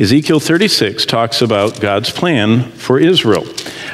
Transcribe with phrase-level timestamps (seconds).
[0.00, 3.44] Ezekiel 36 talks about God's plan for Israel.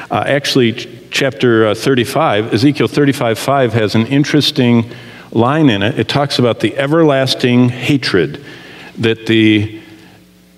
[0.09, 0.71] Uh, actually,
[1.11, 4.89] chapter uh, 35, Ezekiel 35 5 has an interesting
[5.33, 5.99] line in it.
[5.99, 8.41] It talks about the everlasting hatred
[8.97, 9.81] that the,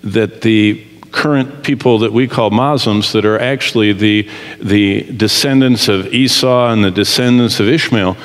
[0.04, 4.30] that the current people that we call Muslims, that are actually the,
[4.62, 8.16] the descendants of Esau and the descendants of Ishmael,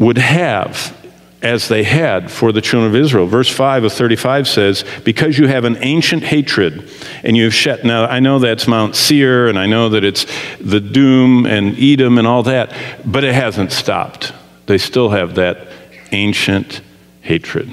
[0.00, 0.97] would have
[1.40, 3.26] as they had for the children of Israel.
[3.26, 6.90] Verse 5 of 35 says, Because you have an ancient hatred
[7.22, 7.84] and you have shed.
[7.84, 10.26] Now, I know that's Mount Seir and I know that it's
[10.60, 12.74] the Doom and Edom and all that,
[13.04, 14.32] but it hasn't stopped.
[14.66, 15.68] They still have that
[16.10, 16.80] ancient
[17.20, 17.72] hatred.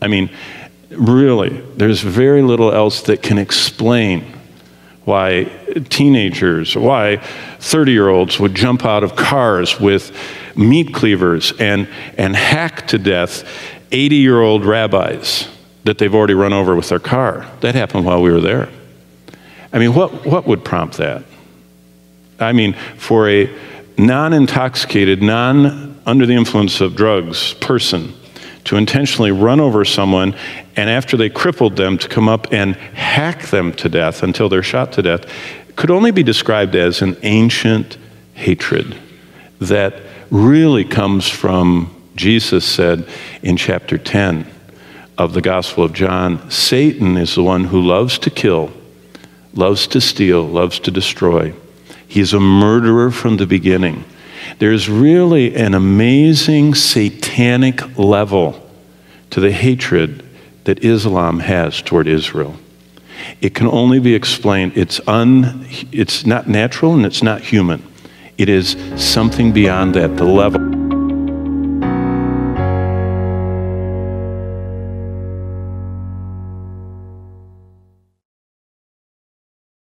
[0.00, 0.30] I mean,
[0.90, 4.37] really, there's very little else that can explain
[5.08, 5.44] why
[5.88, 7.16] teenagers, why
[7.60, 10.14] 30 year olds would jump out of cars with
[10.54, 13.42] meat cleavers and, and hack to death
[13.90, 15.48] 80 year old rabbis
[15.84, 17.50] that they've already run over with their car.
[17.62, 18.68] That happened while we were there.
[19.72, 21.24] I mean, what, what would prompt that?
[22.38, 23.50] I mean, for a
[23.96, 28.12] non intoxicated, non under the influence of drugs person
[28.68, 30.34] to intentionally run over someone
[30.76, 34.62] and after they crippled them to come up and hack them to death until they're
[34.62, 35.24] shot to death
[35.74, 37.96] could only be described as an ancient
[38.34, 38.94] hatred
[39.58, 39.94] that
[40.30, 43.08] really comes from Jesus said
[43.42, 44.46] in chapter 10
[45.16, 48.70] of the Gospel of John Satan is the one who loves to kill,
[49.54, 51.54] loves to steal, loves to destroy.
[52.06, 54.04] He's a murderer from the beginning.
[54.58, 58.64] There's really an amazing satanic level
[59.30, 60.24] to the hatred
[60.64, 62.56] that Islam has toward Israel.
[63.40, 67.84] It can only be explained, it's, un, it's not natural and it's not human.
[68.36, 70.77] It is something beyond that, the level.